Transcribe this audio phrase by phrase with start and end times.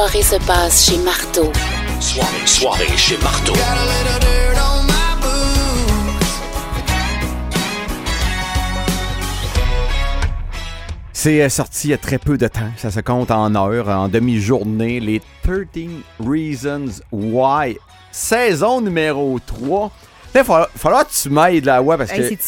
[0.00, 1.52] soirée se passe chez Marteau.
[2.00, 3.52] Soirée, soirée chez Marteau.
[11.12, 12.70] C'est euh, sorti il y a très peu de temps.
[12.78, 15.00] Ça se compte en heures, en demi-journée.
[15.00, 15.66] Les 13
[16.18, 17.76] Reasons Why.
[18.10, 19.90] Saison numéro 3.
[20.34, 22.38] Il va falloir que tu m'aides là, ouais, parce que Hey,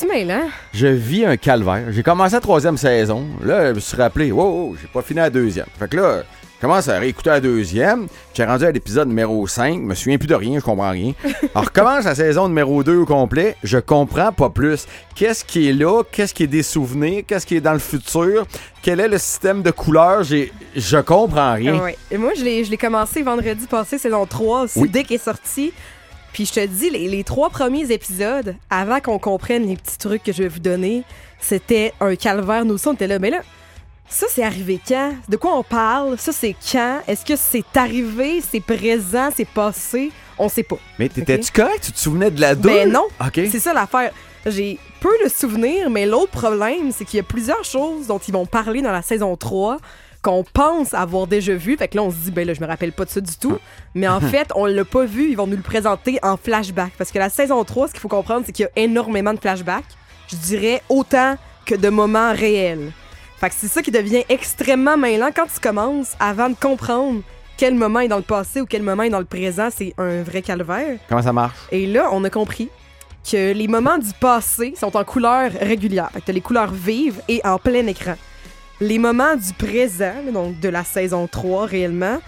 [0.73, 1.84] je vis un calvaire.
[1.91, 3.27] J'ai commencé la troisième saison.
[3.45, 5.66] Là, je me suis rappelé, wow, wow, j'ai pas fini la deuxième.
[5.79, 6.23] Fait que là,
[6.63, 8.07] commence à réécouter la deuxième.
[8.35, 9.75] J'ai rendu à l'épisode numéro 5.
[9.75, 11.12] Je me souviens plus de rien, je comprends rien.
[11.25, 13.57] Alors, je recommence la saison numéro 2 au complet.
[13.65, 14.87] Je comprends pas plus.
[15.17, 16.03] Qu'est-ce qui est là?
[16.11, 17.25] Qu'est-ce qui est des souvenirs?
[17.27, 18.47] Qu'est-ce qui est dans le futur?
[18.80, 20.23] Quel est le système de couleurs?
[20.23, 21.77] J'ai, je comprends rien.
[21.80, 21.98] Ah ouais.
[22.11, 24.89] Et moi, je l'ai je l'ai commencé vendredi passé, saison 3, aussi, Oui.
[24.89, 25.73] dès qu'il est sorti.
[26.33, 30.23] Puis je te dis, les, les trois premiers épisodes, avant qu'on comprenne les petits trucs
[30.23, 31.03] que je vais vous donner,
[31.41, 32.65] c'était un calvaire.
[32.65, 33.19] Nous aussi, on était là.
[33.19, 33.41] Mais là,
[34.09, 35.15] ça, c'est arrivé quand?
[35.29, 36.19] De quoi on parle?
[36.19, 37.01] Ça, c'est quand?
[37.09, 38.42] Est-ce que c'est arrivé?
[38.42, 39.30] C'est présent?
[39.34, 40.12] C'est passé?
[40.38, 40.78] On sait pas.
[40.98, 41.81] Mais t'étais-tu correct?
[41.84, 42.69] Tu te souvenais de la deux?
[42.69, 43.06] Ben non.
[43.20, 43.41] OK.
[43.50, 44.12] C'est ça l'affaire.
[44.45, 48.33] J'ai peu de souvenirs, mais l'autre problème, c'est qu'il y a plusieurs choses dont ils
[48.34, 49.78] vont parler dans la saison 3
[50.20, 51.77] qu'on pense avoir déjà vu.
[51.77, 53.34] Fait que là, on se dit, ben là, je me rappelle pas de ça du
[53.36, 53.58] tout.
[53.95, 55.30] Mais en fait, on l'a pas vu.
[55.30, 56.92] Ils vont nous le présenter en flashback.
[56.98, 59.41] Parce que la saison 3, ce qu'il faut comprendre, c'est qu'il y a énormément de
[59.41, 59.84] flashbacks.
[60.28, 61.36] Je dirais autant
[61.67, 62.92] que de moments réels.
[63.43, 67.23] Fait que c'est ça qui devient extrêmement mêlant quand tu commences avant de comprendre
[67.57, 69.69] quel moment est dans le passé ou quel moment est dans le présent.
[69.77, 71.01] C'est un vrai calvaire.
[71.09, 71.59] Comment ça marche?
[71.73, 72.69] Et là, on a compris
[73.29, 76.09] que les moments du passé sont en couleur régulière.
[76.13, 78.15] Fait que t'as les couleurs vives et en plein écran.
[78.81, 82.20] Les moments du présent, donc de la saison 3 réellement,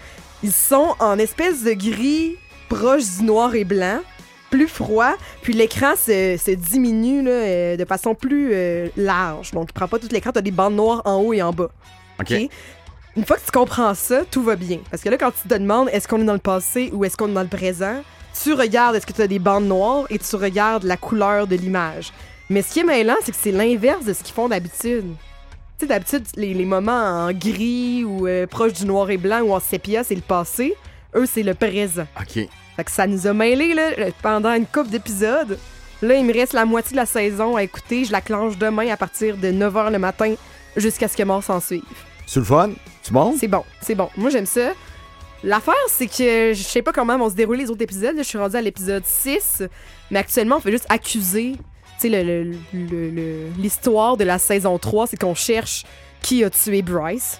[0.43, 2.35] ils sont en espèce de gris
[2.67, 4.01] proche du noir et blanc,
[4.49, 9.51] plus froid, puis l'écran se, se diminue là, euh, de façon plus euh, large.
[9.51, 11.69] Donc, il prend pas tout l'écran, t'as des bandes noires en haut et en bas.
[12.19, 12.33] OK.
[13.17, 14.79] Une fois que tu comprends ça, tout va bien.
[14.91, 17.15] Parce que là, quand tu te demandes est-ce qu'on est dans le passé ou est-ce
[17.15, 18.01] qu'on est dans le présent,
[18.43, 21.55] tu regardes est-ce que tu as des bandes noires et tu regardes la couleur de
[21.55, 22.11] l'image.
[22.49, 25.05] Mais ce qui est mêlant, c'est que c'est l'inverse de ce qu'ils font d'habitude.
[25.77, 29.41] Tu sais, d'habitude, les, les moments en gris ou euh, proche du noir et blanc
[29.41, 30.75] ou en sépia, c'est le passé.
[31.15, 32.05] Eux, c'est le présent.
[32.19, 32.47] OK.
[32.75, 33.91] Fait que ça nous a mêlés là,
[34.21, 35.57] pendant une couple d'épisodes.
[36.01, 38.05] Là, il me reste la moitié de la saison à écouter.
[38.05, 40.35] Je la clenche demain à partir de 9h le matin
[40.75, 41.83] jusqu'à ce que mort s'en suive.
[42.27, 42.71] C'est le fun?
[43.01, 43.35] Tu bon?
[43.39, 44.09] C'est bon, c'est bon.
[44.17, 44.73] Moi, j'aime ça.
[45.43, 48.15] L'affaire, c'est que je sais pas comment vont se dérouler les autres épisodes.
[48.17, 49.63] Je suis rendue à l'épisode 6,
[50.09, 51.55] mais actuellement, on fait juste accuser.
[51.99, 52.45] Tu sais,
[53.57, 55.85] l'histoire de la saison 3, c'est qu'on cherche
[56.21, 57.39] qui a tué Bryce.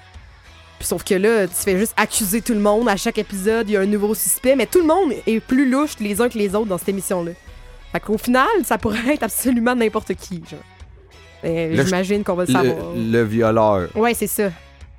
[0.80, 2.90] Puis sauf que là, tu fais juste accuser tout le monde.
[2.90, 5.70] À chaque épisode, il y a un nouveau suspect, mais tout le monde est plus
[5.70, 7.32] louche les uns que les autres dans cette émission-là.
[7.92, 10.42] Fait qu'au final, ça pourrait être absolument n'importe qui,
[11.44, 12.94] J'imagine qu'on va le savoir.
[12.96, 13.90] Le, le violeur.
[13.96, 14.50] Ouais, c'est ça.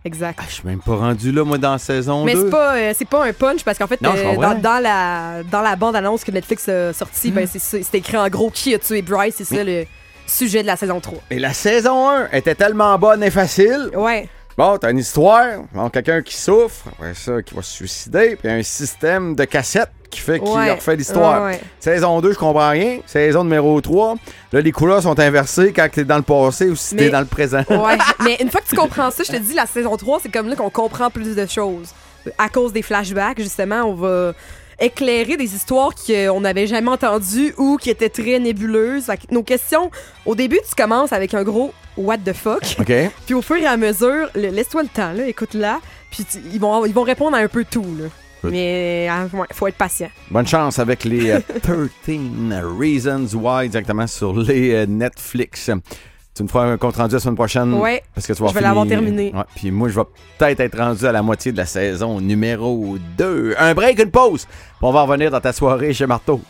[0.05, 0.39] Exact.
[0.41, 2.45] Ah, je suis même pas rendu là, moi, dans la saison Mais 2.
[2.45, 5.43] c'est pas, euh, c'est pas un punch parce qu'en fait, Non, euh, dans, dans la,
[5.51, 8.79] dans la bande-annonce que Netflix a sortie, ben, c'est, c'est écrit en gros qui a
[8.79, 9.35] tué Bryce.
[9.39, 9.85] C'est ça le
[10.29, 11.19] sujet de la saison 3.
[11.33, 13.91] Et la saison 1 était tellement bonne et facile.
[13.95, 14.29] Ouais.
[14.57, 15.45] Bon, t'as une histoire,
[15.75, 19.91] bon, quelqu'un qui souffre, après ça, qui va se suicider, puis un système de cassettes
[20.11, 20.73] qui fait qu'il Ouais.
[20.73, 21.43] refait l'histoire.
[21.45, 21.61] Ouais, ouais.
[21.79, 23.01] Saison 2, je comprends rien.
[23.05, 24.15] Saison numéro 3,
[24.53, 27.21] là, les couleurs sont inversées quand t'es dans le passé ou si Mais- t'es dans
[27.21, 27.65] le présent.
[27.69, 27.99] Ouais.
[28.25, 30.49] Mais une fois que tu comprends ça, je te dis, la saison 3, c'est comme
[30.49, 31.91] là qu'on comprend plus de choses.
[32.39, 34.33] À cause des flashbacks, justement, on va
[34.79, 39.05] éclairer des histoires qu'on n'avait jamais entendues ou qui étaient très nébuleuses.
[39.05, 39.91] Fait que nos questions,
[40.25, 42.63] au début, tu commences avec un gros what the fuck.
[42.81, 42.93] OK?
[43.25, 45.81] Puis au fur et à mesure, laisse-toi le temps, là, écoute-la.
[46.11, 47.87] Puis tu- ils, vont, ils vont répondre à un peu tout.
[47.99, 48.07] Là.
[48.45, 50.09] Mais euh, ouais, faut être patient.
[50.31, 52.29] Bonne chance avec les euh, 13
[52.79, 55.71] Reasons Why directement sur les euh, Netflix.
[56.37, 57.73] Tu me feras un compte rendu la semaine prochaine.
[57.73, 58.03] Ouais.
[58.15, 59.33] Parce que tu vas Je vais l'avoir terminé.
[59.35, 60.05] Ouais, puis moi, je vais
[60.37, 63.55] peut-être être rendu à la moitié de la saison numéro 2.
[63.59, 64.45] Un break, une pause.
[64.45, 66.43] Puis on va revenir dans ta soirée chez Marteau.